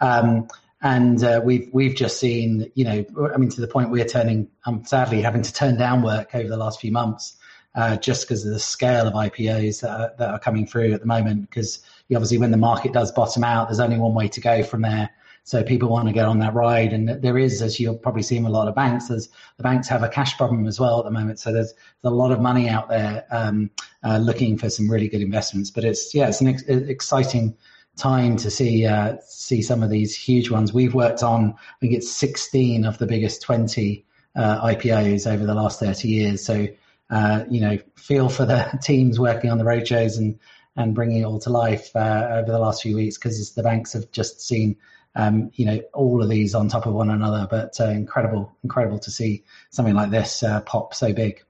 [0.00, 0.48] Um,
[0.82, 4.48] and uh, we've we've just seen, you know, I mean, to the point we're turning,
[4.64, 7.36] I'm um, sadly having to turn down work over the last few months,
[7.74, 11.00] uh, just because of the scale of IPOs that are, that are coming through at
[11.00, 11.48] the moment.
[11.48, 14.62] Because you obviously, when the market does bottom out, there's only one way to go
[14.62, 15.10] from there
[15.46, 18.36] so people want to get on that ride, and there is, as you'll probably see
[18.36, 19.28] in a lot of banks, there's
[19.58, 21.38] the banks have a cash problem as well at the moment.
[21.38, 23.70] So there's, there's a lot of money out there um,
[24.02, 25.70] uh, looking for some really good investments.
[25.70, 27.56] But it's yeah, it's an ex- exciting
[27.94, 30.72] time to see uh, see some of these huge ones.
[30.72, 34.04] We've worked on, I think it's 16 of the biggest 20
[34.34, 36.44] uh, IPOs over the last 30 years.
[36.44, 36.66] So,
[37.10, 40.40] uh, you know, feel for the teams working on the roadshows and
[40.74, 43.92] and bringing it all to life uh, over the last few weeks because the banks
[43.92, 44.76] have just seen.
[45.16, 48.98] Um, you know, all of these on top of one another, but uh, incredible, incredible
[48.98, 51.42] to see something like this uh, pop so big.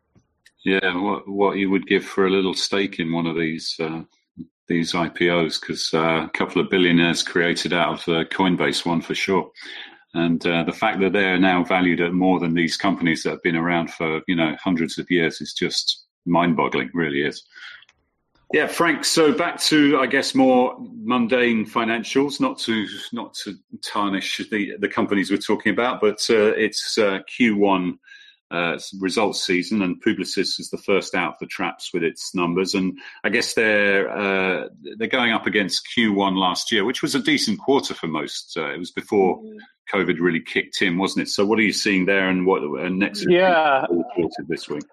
[0.65, 3.79] Yeah, what what you would give for a little stake in one of these
[4.69, 9.15] these IPOs because uh, a couple of billionaires created out of uh, Coinbase, one for
[9.15, 9.51] sure.
[10.15, 13.43] And uh, the fact that they're now valued at more than these companies that have
[13.43, 16.91] been around for you know hundreds of years is just mind-boggling.
[16.95, 17.45] Really is.
[18.53, 19.05] Yeah, Frank.
[19.05, 24.89] So back to I guess more mundane financials, not to not to tarnish the the
[24.89, 27.99] companies we're talking about, but uh, it's uh, Q1
[28.53, 32.75] uh, results season, and Publicis is the first out of the traps with its numbers.
[32.75, 37.21] And I guess they're uh, they're going up against Q1 last year, which was a
[37.21, 38.57] decent quarter for most.
[38.57, 39.59] Uh, it was before mm-hmm.
[39.93, 41.31] COVID really kicked in, wasn't it?
[41.31, 43.27] So, what are you seeing there, and what and next?
[43.29, 44.85] Yeah, reported this week.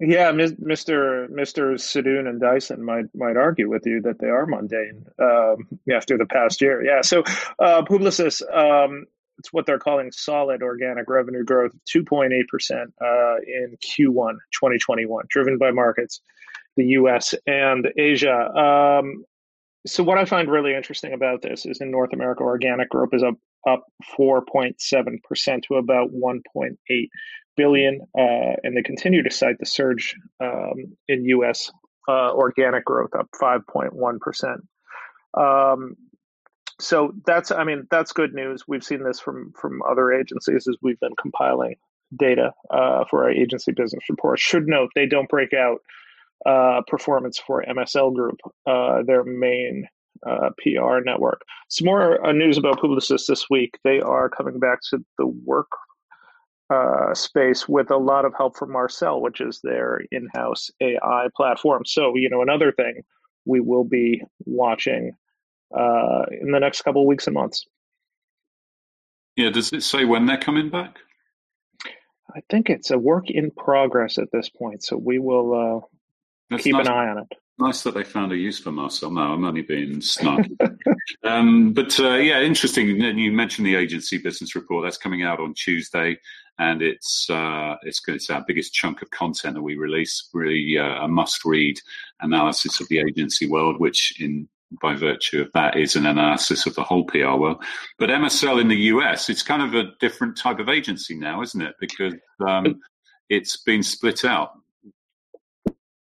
[0.00, 1.28] Yeah, Mr.
[1.30, 1.74] Mr.
[1.78, 6.26] Sadoun and Dyson might might argue with you that they are mundane um, after the
[6.26, 6.84] past year.
[6.84, 7.20] Yeah, so
[7.60, 9.06] uh, Publicis um,
[9.38, 15.70] it's what they're calling solid organic revenue growth, 2.8% uh, in Q1 2021, driven by
[15.70, 16.20] markets,
[16.76, 18.50] the US and Asia.
[18.56, 19.24] Um,
[19.86, 23.22] so what I find really interesting about this is in North America, organic growth is
[23.22, 23.34] up
[23.66, 23.84] up
[24.18, 27.08] 4.7% to about 1.8
[27.56, 31.70] billion, uh, and they continue to cite the surge um, in U.S.
[32.08, 34.56] Uh, organic growth up 5.1%.
[35.36, 35.96] Um,
[36.80, 40.76] so that's i mean that's good news we've seen this from from other agencies as
[40.82, 41.74] we've been compiling
[42.16, 45.78] data uh, for our agency business report should note they don't break out
[46.46, 49.86] uh, performance for msl group uh, their main
[50.26, 54.78] uh, pr network some more uh, news about publicis this week they are coming back
[54.88, 55.70] to the work
[56.70, 61.82] uh, space with a lot of help from marcel which is their in-house ai platform
[61.84, 63.02] so you know another thing
[63.44, 65.12] we will be watching
[65.76, 67.66] uh, in the next couple of weeks and months.
[69.36, 70.98] Yeah, does it say when they're coming back?
[72.34, 75.84] I think it's a work in progress at this point, so we will
[76.52, 76.86] uh, keep nice.
[76.86, 77.38] an eye on it.
[77.58, 79.12] Nice that they found a use for Marcel.
[79.12, 80.56] No, I'm only being snarky.
[81.24, 82.88] um, but uh, yeah, interesting.
[82.88, 84.84] You mentioned the agency business report.
[84.84, 86.18] That's coming out on Tuesday,
[86.58, 90.28] and it's uh, it's it's our biggest chunk of content that we release.
[90.34, 91.78] Really uh, a must-read
[92.20, 94.48] analysis of the agency world, which in
[94.82, 97.62] by virtue of that is an analysis of the whole PR world.
[97.98, 101.62] But MSL in the US, it's kind of a different type of agency now, isn't
[101.62, 101.76] it?
[101.78, 102.14] Because
[102.44, 102.80] um,
[103.28, 104.50] it's been split out.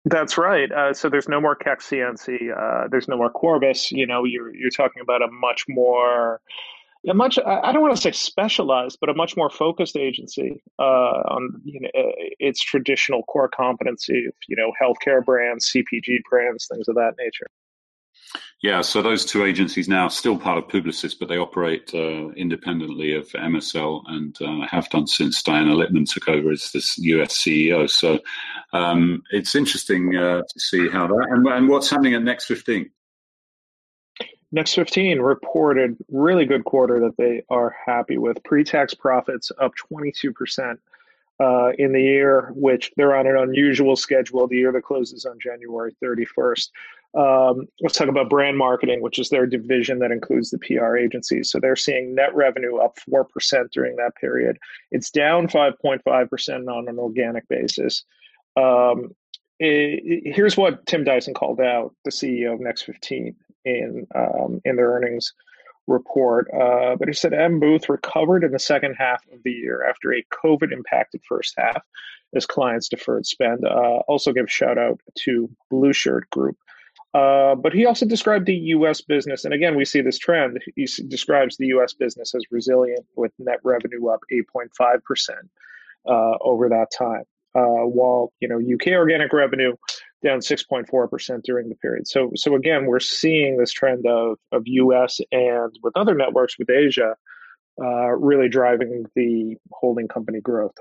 [0.04, 0.70] That's right.
[0.72, 2.56] Uh, so there's no more CNC.
[2.56, 3.92] Uh, there's no more Qorvis.
[3.92, 6.40] You know, you're you're talking about a much more,
[7.06, 10.82] a much I don't want to say specialized, but a much more focused agency uh,
[10.82, 11.90] on you know
[12.38, 17.46] its traditional core competency of you know healthcare brands, CPG brands, things of that nature.
[18.62, 23.14] Yeah, so those two agencies now still part of Publicis, but they operate uh, independently
[23.14, 27.88] of MSL and uh, have done since Diana Littman took over as this US CEO.
[27.88, 28.18] So
[28.74, 32.90] um, it's interesting uh, to see how that and, and what's happening at Next 15.
[34.52, 38.42] Next 15 reported really good quarter that they are happy with.
[38.44, 40.76] Pre-tax profits up 22%
[41.38, 44.46] uh, in the year, which they're on an unusual schedule.
[44.46, 46.68] The year that closes on January 31st.
[47.18, 51.50] Um, let's talk about brand marketing, which is their division that includes the PR agencies.
[51.50, 53.24] So they're seeing net revenue up 4%
[53.72, 54.58] during that period.
[54.92, 58.04] It's down 5.5% on an organic basis.
[58.56, 59.14] Um,
[59.58, 64.76] it, here's what Tim Dyson called out, the CEO of Next 15, in, um, in
[64.76, 65.32] their earnings
[65.86, 66.48] report.
[66.54, 67.60] Uh, but he said M.
[67.60, 71.82] Booth recovered in the second half of the year after a COVID impacted first half
[72.34, 73.64] as clients deferred spend.
[73.64, 76.56] Uh, also, give shout out to Blueshirt Group,
[77.12, 79.00] uh, but he also described the U.S.
[79.00, 80.60] business, and again, we see this trend.
[80.76, 81.92] He describes the U.S.
[81.92, 85.50] business as resilient, with net revenue up 8.5 percent
[86.08, 89.74] uh, over that time, uh, while you know UK organic revenue
[90.22, 92.06] down 6.4 percent during the period.
[92.06, 95.20] So, so again, we're seeing this trend of of U.S.
[95.32, 97.16] and with other networks with Asia
[97.80, 100.74] uh, really driving the holding company growth.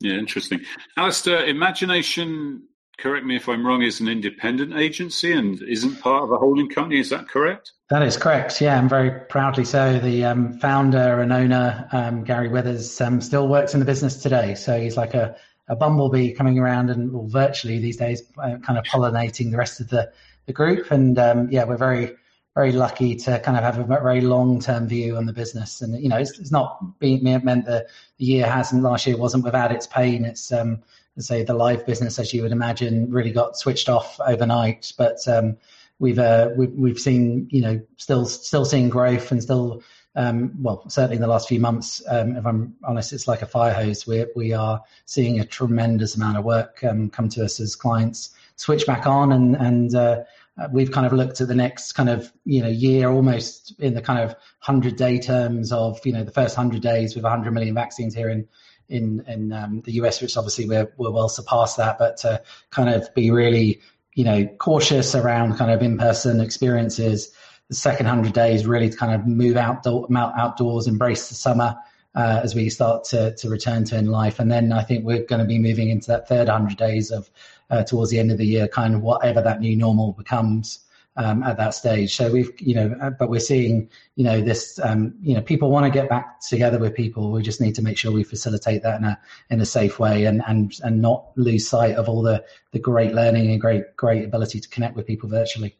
[0.00, 0.60] Yeah, interesting.
[0.96, 6.32] Alistair, Imagination correct me if I'm wrong, is an independent agency and isn't part of
[6.32, 7.00] a holding company.
[7.00, 7.72] Is that correct?
[7.90, 8.60] That is correct.
[8.60, 9.98] Yeah, I'm very proudly so.
[9.98, 14.54] The um, founder and owner, um, Gary Withers, um, still works in the business today.
[14.54, 15.36] So he's like a,
[15.68, 19.80] a bumblebee coming around and well, virtually these days, uh, kind of pollinating the rest
[19.80, 20.10] of the,
[20.46, 20.90] the group.
[20.90, 22.16] And um, yeah, we're very
[22.54, 25.82] very lucky to kind of have a very long term view on the business.
[25.82, 27.86] And you know, it's, it's not being meant that
[28.18, 30.24] the year hasn't last year wasn't without its pain.
[30.24, 30.52] It's
[31.22, 34.92] say the live business, as you would imagine, really got switched off overnight.
[34.98, 35.56] But um,
[35.98, 39.82] we've uh, we, we've seen you know still still seeing growth and still
[40.16, 43.46] um, well, certainly in the last few months, um, if I'm honest, it's like a
[43.46, 44.06] fire hose.
[44.06, 48.30] We we are seeing a tremendous amount of work um, come to us as clients
[48.56, 50.22] switch back on, and and uh,
[50.70, 54.02] we've kind of looked at the next kind of you know year almost in the
[54.02, 57.74] kind of hundred day terms of you know the first hundred days with 100 million
[57.74, 58.46] vaccines here in
[58.88, 62.88] in in um, the US, which obviously we're we're well surpassed that, but to kind
[62.88, 63.80] of be really
[64.14, 67.32] you know cautious around kind of in person experiences
[67.68, 71.76] the second 100 days really to kind of move outdoor, outdoors, embrace the summer
[72.14, 74.38] uh, as we start to, to return to in life.
[74.38, 77.30] And then I think we're going to be moving into that third 100 days of
[77.70, 80.80] uh, towards the end of the year, kind of whatever that new normal becomes.
[81.16, 82.16] Um, at that stage.
[82.16, 85.70] So we've, you know, uh, but we're seeing, you know, this, um, you know, people
[85.70, 87.30] want to get back together with people.
[87.30, 90.24] We just need to make sure we facilitate that in a in a safe way
[90.24, 94.24] and and and not lose sight of all the the great learning and great great
[94.24, 95.76] ability to connect with people virtually.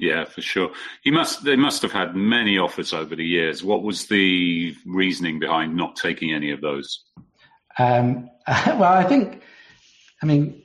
[0.00, 0.70] Yeah, for sure.
[1.02, 1.44] You must.
[1.44, 3.62] They must have had many offers over the years.
[3.62, 7.04] What was the reasoning behind not taking any of those?
[7.78, 9.42] Um, well, I think.
[10.22, 10.59] I mean,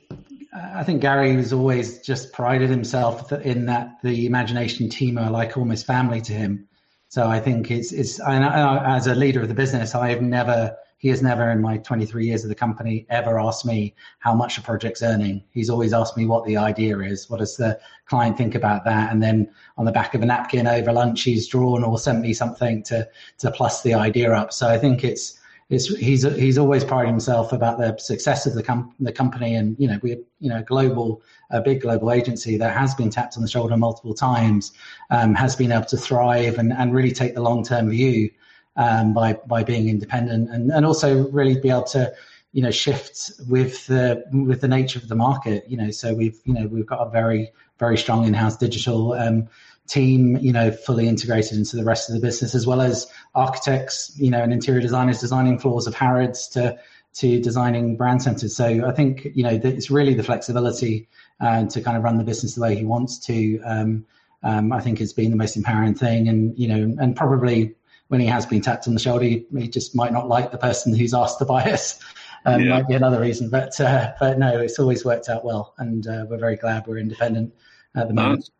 [0.56, 5.56] I think Gary has always just prided himself in that the imagination team are like
[5.56, 6.66] almost family to him.
[7.08, 8.20] So I think it's it's.
[8.20, 12.26] I, as a leader of the business, I've never he has never in my 23
[12.26, 15.44] years of the company ever asked me how much a project's earning.
[15.50, 17.28] He's always asked me what the idea is.
[17.28, 19.12] What does the client think about that?
[19.12, 22.32] And then on the back of a napkin over lunch, he's drawn or sent me
[22.32, 23.06] something to,
[23.38, 24.54] to plus the idea up.
[24.54, 28.62] So I think it's, it's, he's he's always prided himself about the success of the
[28.62, 32.76] com- the company, and you know we're you know global a big global agency that
[32.76, 34.72] has been tapped on the shoulder multiple times,
[35.10, 38.30] um, has been able to thrive and, and really take the long term view
[38.76, 42.12] um, by by being independent and, and also really be able to
[42.52, 45.64] you know shift with the with the nature of the market.
[45.68, 47.50] You know so we've you know we've got a very
[47.80, 49.48] very strong in-house digital um,
[49.86, 54.12] team you know fully integrated into the rest of the business as well as architects
[54.16, 56.76] you know and interior designers designing floors of harrods to
[57.14, 61.08] to designing brand centers so i think you know it's really the flexibility
[61.40, 64.04] uh, to kind of run the business the way he wants to um,
[64.46, 67.74] um, I think has been the most empowering thing, and you know, and probably
[68.08, 70.58] when he has been tapped on the shoulder, he, he just might not like the
[70.58, 71.98] person who's asked to buy us.
[72.44, 72.76] Um, yeah.
[72.76, 76.26] Might be another reason, but uh, but no, it's always worked out well, and uh,
[76.30, 77.52] we're very glad we're independent
[77.96, 78.50] at the moment.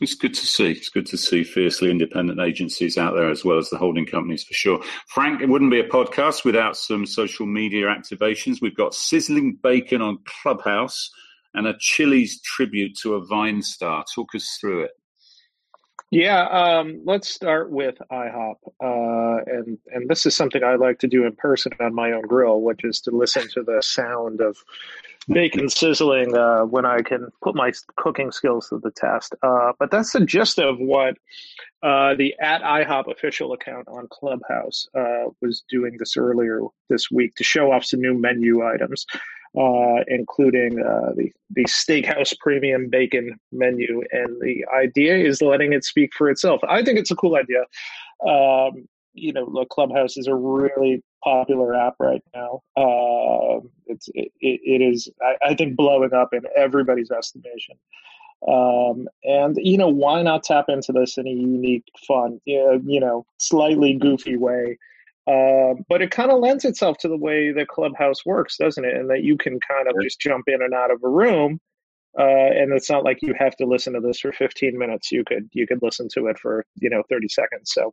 [0.00, 0.70] It's, good to see.
[0.72, 4.44] It's good to see fiercely independent agencies out there as well as the holding companies
[4.44, 4.82] for sure.
[5.08, 8.60] Frank, it wouldn't be a podcast without some social media activations.
[8.60, 11.10] We've got sizzling bacon on Clubhouse
[11.54, 14.04] and a Chili's tribute to a Vine star.
[14.14, 14.90] Talk us through it.
[16.10, 21.08] Yeah, um, let's start with IHOP, uh, and and this is something I like to
[21.08, 24.56] do in person on my own grill, which is to listen to the sound of
[25.28, 29.34] bacon sizzling uh, when I can put my cooking skills to the test.
[29.42, 31.16] Uh, but that's the gist of what
[31.82, 37.34] uh, the at IHOP official account on Clubhouse uh, was doing this earlier this week
[37.36, 39.06] to show off some new menu items
[39.58, 45.84] uh, including uh, the the steakhouse premium bacon menu, and the idea is letting it
[45.84, 46.60] speak for itself.
[46.68, 47.60] I think it's a cool idea.
[48.26, 52.62] Um, you know, the Clubhouse is a really popular app right now.
[52.76, 57.76] Uh, it's it, it is I, I, think blowing up in everybody's estimation.
[58.46, 63.24] Um, and you know, why not tap into this in a unique, fun, you know,
[63.38, 64.78] slightly goofy way?
[65.26, 68.94] Uh, but it kind of lends itself to the way the clubhouse works, doesn't it?
[68.94, 71.58] And that you can kind of just jump in and out of a room,
[72.18, 75.10] uh, and it's not like you have to listen to this for 15 minutes.
[75.10, 77.72] You could you could listen to it for you know 30 seconds.
[77.72, 77.92] So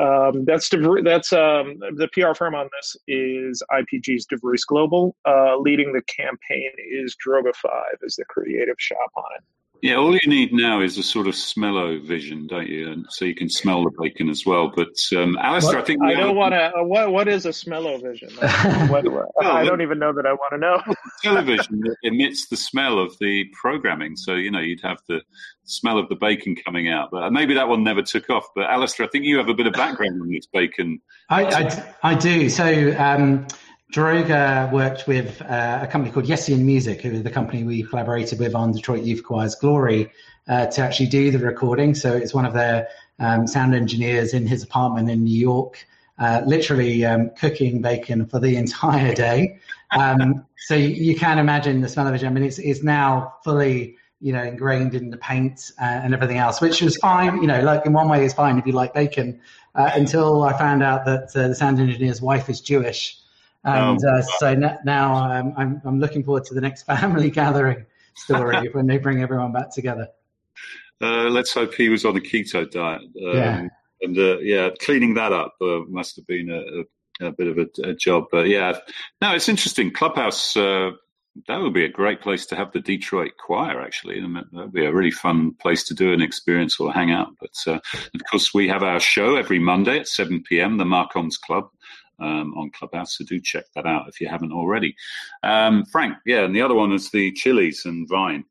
[0.00, 0.68] um, that's
[1.02, 5.16] that's um, the PR firm on this is IPG's DeVries Global.
[5.24, 9.44] Uh, leading the campaign is Droga Five, is the creative shop on it.
[9.82, 12.90] Yeah, all you need now is a sort of smello vision, don't you?
[12.90, 14.72] And so you can smell the bacon as well.
[14.74, 15.82] But um, Alistair, what?
[15.82, 16.72] I think I don't want to.
[16.76, 18.30] Uh, what what is a smello vision?
[18.88, 20.82] what, well, I don't even know that I want to know.
[21.22, 25.20] television emits the smell of the programming, so you know you'd have the
[25.64, 27.10] smell of the bacon coming out.
[27.10, 28.46] But maybe that one never took off.
[28.54, 31.00] But Alistair, I think you have a bit of background on this bacon.
[31.28, 32.48] I I, I do.
[32.48, 32.94] So.
[32.98, 33.46] Um,
[33.92, 38.38] Droga worked with uh, a company called Yessian Music, who is the company we collaborated
[38.38, 40.10] with on Detroit Youth Choir's Glory,
[40.48, 41.94] uh, to actually do the recording.
[41.94, 42.88] So it's one of their
[43.18, 45.86] um, sound engineers in his apartment in New York,
[46.18, 49.60] uh, literally um, cooking bacon for the entire day.
[49.92, 52.24] Um, so you, you, can imagine the smell of it.
[52.24, 56.38] I mean, it's, it's now fully you know, ingrained in the paint uh, and everything
[56.38, 57.40] else, which was fine.
[57.40, 59.40] You know, like in one way, it's fine if you like bacon.
[59.74, 63.18] Uh, until I found out that uh, the sound engineer's wife is Jewish,
[63.66, 64.54] and oh, uh, so
[64.84, 69.22] now um, I'm I'm looking forward to the next family gathering story when they bring
[69.22, 70.08] everyone back together.
[71.00, 73.02] Uh, let's hope he was on a keto diet.
[73.02, 73.68] Um, yeah.
[74.02, 77.90] And uh, yeah, cleaning that up must have been a, a, a bit of a,
[77.90, 78.24] a, job.
[78.30, 78.78] But yeah,
[79.20, 79.90] no, it's interesting.
[79.90, 80.56] Clubhouse
[81.48, 83.80] that would be a great place to have the Detroit Choir.
[83.80, 87.28] Actually, that would be a really fun place to do an experience or hang out.
[87.40, 87.80] But uh,
[88.14, 90.78] of course, we have our show every Monday at seven p.m.
[90.78, 91.68] The Marcoms Club.
[92.18, 94.96] Um, on Clubhouse, so do check that out if you haven't already.
[95.42, 98.44] Um, Frank, yeah, and the other one is the Chili's and Vine.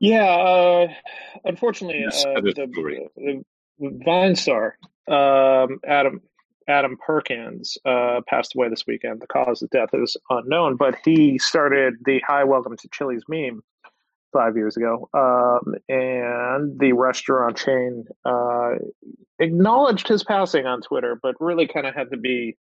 [0.00, 0.88] Yeah, uh,
[1.44, 3.44] unfortunately, uh, the, the,
[3.78, 4.76] Vine star
[5.08, 6.20] um, Adam
[6.68, 9.20] Adam Perkins uh, passed away this weekend.
[9.20, 13.62] The cause of death is unknown, but he started the "Hi, welcome to Chili's" meme
[14.32, 18.72] five years ago, um, and the restaurant chain uh,
[19.38, 22.56] acknowledged his passing on Twitter, but really kind of had to be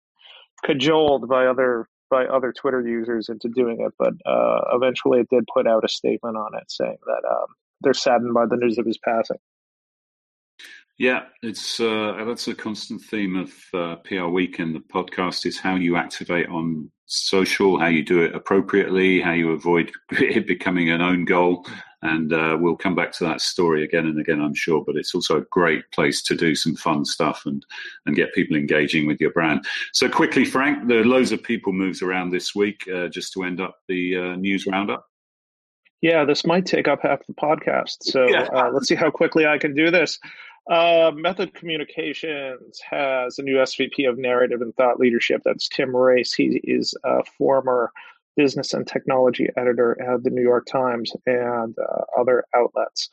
[0.64, 3.92] cajoled by other by other Twitter users into doing it.
[3.98, 7.46] But uh, eventually, it did put out a statement on it saying that um,
[7.80, 9.38] they're saddened by the news of his passing.
[10.98, 14.74] Yeah, it's uh, that's a constant theme of uh, PR Weekend.
[14.74, 19.50] The podcast is how you activate on social, how you do it appropriately, how you
[19.50, 21.66] avoid it becoming an own goal,
[22.02, 24.82] and uh, we'll come back to that story again and again, I'm sure.
[24.84, 27.64] But it's also a great place to do some fun stuff and
[28.06, 29.64] and get people engaging with your brand.
[29.92, 32.88] So quickly, Frank, there are loads of people moves around this week.
[32.88, 35.06] Uh, just to end up the uh, news roundup.
[36.00, 37.98] Yeah, this might take up half the podcast.
[38.02, 38.48] So yeah.
[38.54, 40.18] Uh, let's see how quickly I can do this.
[40.70, 45.42] Uh, Method Communications has a new SVP of Narrative and Thought Leadership.
[45.44, 46.32] That's Tim Race.
[46.32, 47.90] He is a former
[48.36, 53.08] business and technology editor at the New York Times and uh, other outlets.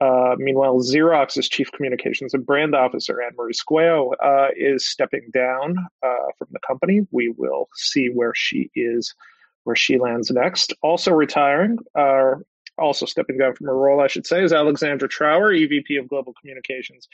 [0.00, 5.76] Uh, meanwhile, Xerox's chief communications and brand officer, Anne Marie Squeo, uh, is stepping down
[6.04, 7.00] uh, from the company.
[7.10, 9.16] We will see where she is,
[9.64, 10.74] where she lands next.
[10.80, 12.36] Also retiring, uh,
[12.80, 16.34] also stepping down from her role, I should say, is Alexandra Trower, EVP of Global
[16.40, 17.08] Communications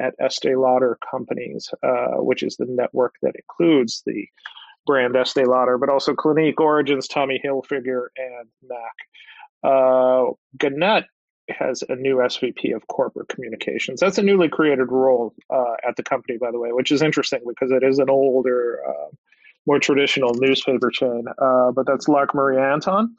[0.00, 4.26] at Estee Lauder Companies, uh, which is the network that includes the
[4.86, 9.62] brand Estee Lauder, but also Clinique, Origins, Tommy Hilfiger, and MAC.
[9.62, 11.04] Uh, Gannett
[11.48, 14.00] has a new SVP of Corporate Communications.
[14.00, 17.40] That's a newly created role uh, at the company, by the way, which is interesting
[17.46, 19.14] because it is an older, uh,
[19.66, 21.24] more traditional newspaper chain.
[21.38, 23.14] Uh, but that's Lark Marie Anton.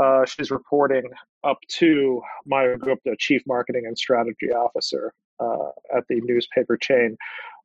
[0.00, 1.04] Uh, she's reporting
[1.44, 7.16] up to Maya Gupta, Chief Marketing and Strategy Officer uh, at the newspaper chain.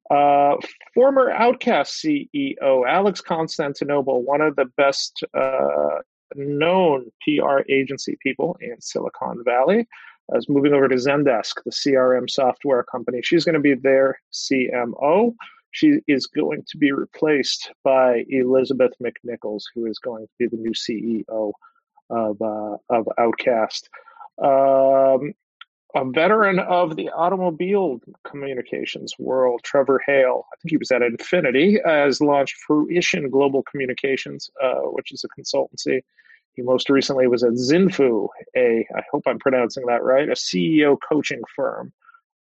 [0.09, 0.55] Uh,
[0.93, 5.99] former Outcast CEO Alex Constantinople, one of the best uh,
[6.35, 9.87] known PR agency people in Silicon Valley,
[10.33, 13.21] is moving over to Zendesk, the CRM software company.
[13.21, 15.33] She's going to be their CMO.
[15.71, 20.61] She is going to be replaced by Elizabeth McNichols, who is going to be the
[20.61, 21.51] new CEO
[22.09, 23.89] of uh, of Outcast.
[24.41, 25.33] Um,
[25.95, 31.77] a veteran of the automobile communications world, Trevor Hale, I think he was at Infiniti,
[31.85, 36.01] has launched Fruition Global Communications, uh, which is a consultancy.
[36.53, 40.97] He most recently was at Zinfu, a I hope I'm pronouncing that right, a CEO
[41.07, 41.93] coaching firm,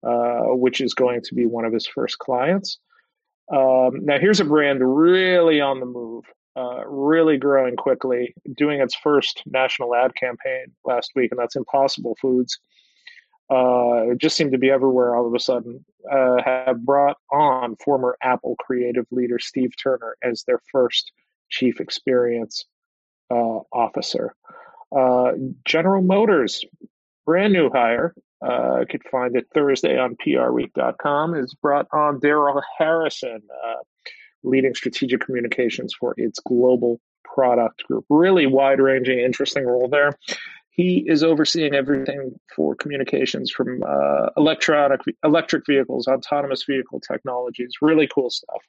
[0.02, 2.78] uh, which is going to be one of his first clients.
[3.52, 6.24] Um, now, here's a brand really on the move
[6.56, 12.16] uh, really growing quickly, doing its first national ad campaign last week, and that's Impossible
[12.20, 12.58] Foods.
[13.50, 15.84] Uh, it just seemed to be everywhere all of a sudden.
[16.10, 21.12] Uh, have brought on former Apple creative leader Steve Turner as their first
[21.50, 22.64] chief experience
[23.30, 24.34] uh, officer.
[24.96, 25.32] Uh,
[25.64, 26.64] General Motors,
[27.24, 33.42] brand new hire, uh, could find it Thursday on prweek.com, is brought on Daryl Harrison,
[33.66, 33.82] uh,
[34.42, 38.04] leading strategic communications for its global product group.
[38.08, 40.12] Really wide ranging, interesting role there.
[40.70, 47.72] He is overseeing everything for communications from uh, electronic electric vehicles, autonomous vehicle technologies.
[47.80, 48.62] Really cool stuff.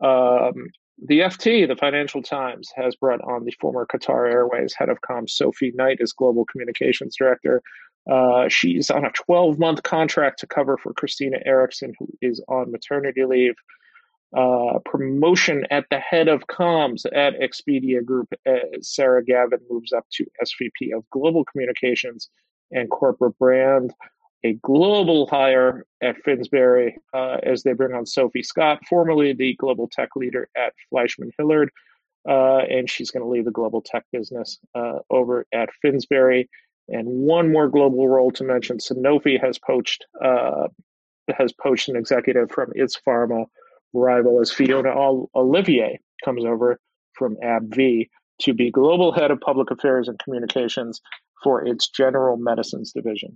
[0.00, 0.66] Um,
[1.06, 5.30] the FT, the Financial Times, has brought on the former Qatar Airways head of comms,
[5.30, 7.62] Sophie Knight, as global communications director.
[8.10, 12.72] Uh, she's on a 12 month contract to cover for Christina Erickson, who is on
[12.72, 13.54] maternity leave
[14.36, 20.06] uh, promotion at the head of comms at Expedia Group as Sarah Gavin moves up
[20.12, 22.28] to SVP of Global Communications
[22.70, 23.94] and Corporate Brand.
[24.44, 29.88] A global hire at Finsbury uh, as they bring on Sophie Scott, formerly the global
[29.90, 31.70] tech leader at Fleishman Hillard,
[32.28, 36.48] uh, and she's going to lead the global tech business uh, over at Finsbury.
[36.88, 40.68] And one more global role to mention: Sanofi has poached uh,
[41.36, 43.46] has poached an executive from its pharma
[43.92, 44.90] rival as Fiona
[45.34, 46.78] Olivier comes over
[47.14, 48.08] from AbbVie
[48.42, 51.00] to be global head of public affairs and communications
[51.42, 53.34] for its general medicines division.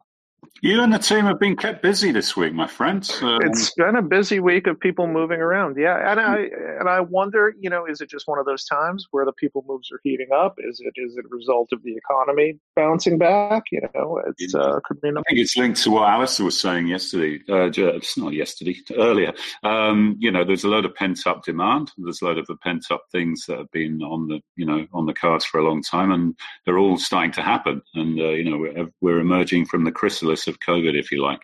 [0.65, 3.21] You and the team have been kept busy this week, my friends.
[3.21, 5.77] Um, it's been a busy week of people moving around.
[5.77, 9.09] Yeah, and I and I wonder, you know, is it just one of those times
[9.11, 10.55] where the people moves are heating up?
[10.59, 13.65] Is it is it a result of the economy bouncing back?
[13.73, 15.09] You know, it's uh, could be.
[15.09, 17.41] I think it's linked to what Alistair was saying yesterday.
[17.49, 19.33] Uh, it's not yesterday, earlier.
[19.65, 21.91] Um, you know, there's a lot of pent up demand.
[21.99, 24.87] There's a lot of the pent up things that have been on the you know
[24.93, 27.83] on the cards for a long time, and they're all starting to happen.
[27.95, 31.41] And uh, you know, we're, we're emerging from the chrysalis of COVID, if you like,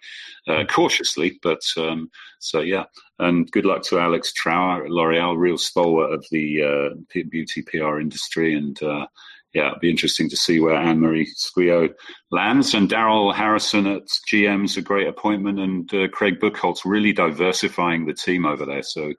[0.46, 1.38] uh, cautiously.
[1.42, 2.84] But um, so yeah,
[3.18, 7.98] and good luck to Alex Trower at L'Oreal, real stalwart of the uh, beauty PR
[7.98, 9.06] industry, and uh,
[9.54, 11.92] yeah, it'll be interesting to see where Anne Marie Squeo
[12.30, 12.74] lands.
[12.74, 18.14] And Daryl Harrison at GM's a great appointment, and uh, Craig Buchholz really diversifying the
[18.14, 18.82] team over there.
[18.82, 19.12] So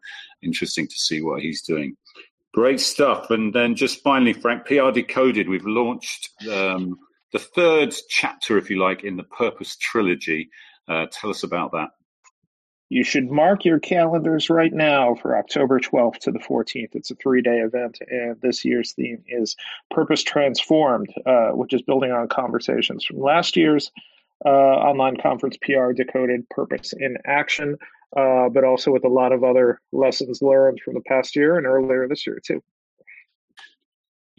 [0.44, 1.96] interesting to see what he's doing.
[2.54, 3.30] Great stuff.
[3.32, 6.98] And then just finally, Frank, PR Decoded, we've launched um,
[7.32, 10.50] the third chapter, if you like, in the Purpose trilogy.
[10.88, 11.90] Uh, tell us about that.
[12.92, 16.96] You should mark your calendars right now for October 12th to the 14th.
[16.96, 19.56] It's a three day event, and this year's theme is
[19.92, 23.92] Purpose Transformed, uh, which is building on conversations from last year's
[24.44, 27.78] uh, online conference, PR Decoded Purpose in Action,
[28.18, 31.68] uh, but also with a lot of other lessons learned from the past year and
[31.68, 32.64] earlier this year, too.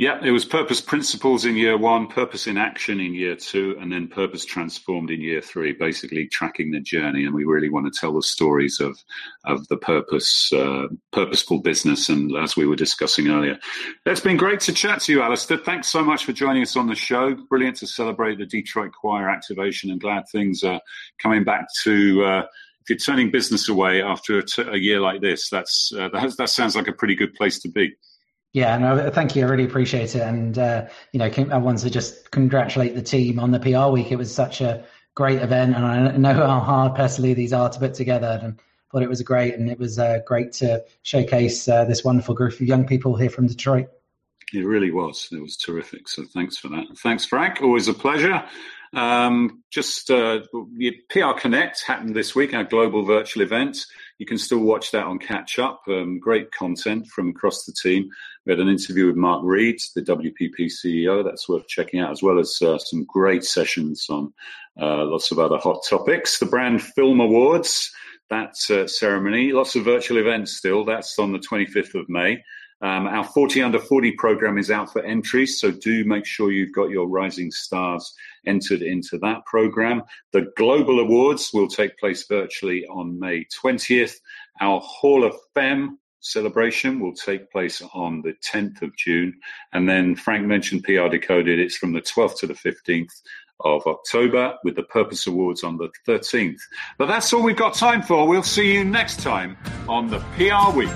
[0.01, 3.92] Yeah, it was purpose principles in year one, purpose in action in year two, and
[3.92, 7.26] then purpose transformed in year three, basically tracking the journey.
[7.26, 8.98] And we really want to tell the stories of,
[9.44, 12.09] of the purpose, uh, purposeful business.
[12.09, 13.59] And as we were discussing earlier,
[14.07, 15.59] it's been great to chat to you, Alistair.
[15.59, 17.34] Thanks so much for joining us on the show.
[17.51, 20.80] Brilliant to celebrate the Detroit Choir activation and glad things are
[21.18, 22.42] coming back to, uh,
[22.80, 26.38] if you're turning business away after a, t- a year like this, that's, uh, that,
[26.38, 27.94] that sounds like a pretty good place to be.
[28.53, 29.46] Yeah, no, thank you.
[29.46, 30.22] I really appreciate it.
[30.22, 34.11] And, uh, you know, I want to just congratulate the team on the PR week.
[34.11, 34.84] It was such a
[35.14, 35.76] great event.
[35.76, 38.40] And I know how hard personally these are to put together.
[38.42, 38.59] And
[38.90, 39.55] thought it was great.
[39.55, 43.30] And it was uh, great to showcase uh, this wonderful group of young people here
[43.30, 43.88] from Detroit.
[44.53, 45.28] It really was.
[45.30, 46.09] It was terrific.
[46.09, 46.86] So thanks for that.
[46.98, 47.62] Thanks, Frank.
[47.62, 48.44] Always a pleasure.
[48.92, 50.40] Um, just uh,
[51.09, 53.78] PR Connect happened this week, our global virtual event.
[54.18, 55.82] You can still watch that on Catch Up.
[55.86, 58.11] Um, great content from across the team.
[58.51, 61.22] We had an interview with Mark Reed, the WPP CEO.
[61.22, 64.32] That's worth checking out, as well as uh, some great sessions on
[64.76, 66.40] uh, lots of other hot topics.
[66.40, 67.92] The Brand Film Awards,
[68.28, 69.53] that uh, ceremony.
[69.53, 70.84] Lots of virtual events still.
[70.84, 72.42] That's on the 25th of May.
[72.80, 76.74] Um, our 40 under 40 program is out for entries, so do make sure you've
[76.74, 78.12] got your rising stars
[78.48, 80.03] entered into that program.
[80.32, 84.16] The Global Awards will take place virtually on May 20th.
[84.61, 89.34] Our Hall of Fame celebration will take place on the 10th of June.
[89.72, 93.12] And then Frank mentioned PR Decoded, it's from the 12th to the 15th
[93.60, 96.60] of October with the Purpose Awards on the 13th.
[96.98, 98.26] But that's all we've got time for.
[98.26, 99.56] We'll see you next time
[99.88, 100.90] on the PR Week.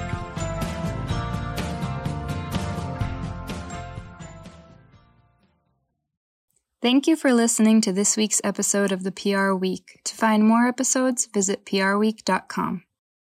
[6.85, 10.01] Thank you for listening to this week's episode of the PR Week.
[10.05, 12.83] To find more episodes, visit prweek.com.